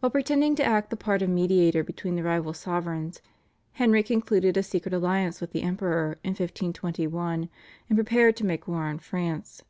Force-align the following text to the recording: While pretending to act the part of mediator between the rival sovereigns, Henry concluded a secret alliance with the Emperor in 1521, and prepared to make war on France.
While 0.00 0.10
pretending 0.10 0.56
to 0.56 0.64
act 0.64 0.90
the 0.90 0.96
part 0.96 1.22
of 1.22 1.28
mediator 1.30 1.84
between 1.84 2.16
the 2.16 2.24
rival 2.24 2.52
sovereigns, 2.54 3.22
Henry 3.74 4.02
concluded 4.02 4.56
a 4.56 4.64
secret 4.64 4.92
alliance 4.92 5.40
with 5.40 5.52
the 5.52 5.62
Emperor 5.62 6.18
in 6.24 6.30
1521, 6.30 7.48
and 7.88 7.96
prepared 7.96 8.34
to 8.38 8.46
make 8.46 8.66
war 8.66 8.82
on 8.82 8.98
France. 8.98 9.62